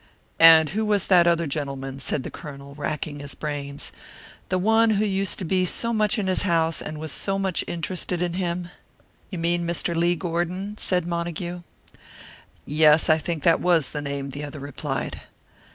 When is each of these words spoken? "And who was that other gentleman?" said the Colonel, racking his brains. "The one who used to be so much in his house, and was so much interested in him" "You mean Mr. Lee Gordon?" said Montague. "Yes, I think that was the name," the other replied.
"And 0.39 0.71
who 0.71 0.83
was 0.83 1.05
that 1.05 1.27
other 1.27 1.45
gentleman?" 1.45 1.99
said 1.99 2.23
the 2.23 2.31
Colonel, 2.31 2.73
racking 2.73 3.19
his 3.19 3.35
brains. 3.35 3.91
"The 4.49 4.57
one 4.57 4.89
who 4.97 5.05
used 5.05 5.37
to 5.37 5.45
be 5.45 5.63
so 5.63 5.93
much 5.93 6.17
in 6.17 6.25
his 6.25 6.41
house, 6.41 6.81
and 6.81 6.97
was 6.99 7.11
so 7.11 7.37
much 7.37 7.63
interested 7.67 8.19
in 8.19 8.33
him" 8.33 8.69
"You 9.29 9.37
mean 9.37 9.61
Mr. 9.63 9.95
Lee 9.95 10.15
Gordon?" 10.15 10.75
said 10.79 11.05
Montague. 11.05 11.61
"Yes, 12.65 13.11
I 13.11 13.19
think 13.19 13.43
that 13.43 13.61
was 13.61 13.91
the 13.91 14.01
name," 14.01 14.31
the 14.31 14.43
other 14.43 14.59
replied. 14.59 15.21